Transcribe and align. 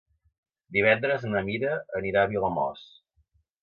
Divendres 0.77 1.27
na 1.35 1.45
Mira 1.51 1.77
anirà 2.03 2.25
a 2.27 2.35
Vilamòs. 2.35 2.87